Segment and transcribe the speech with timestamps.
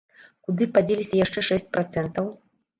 [0.47, 2.37] Куды падзеліся яшчэ шэсць працэнтаў?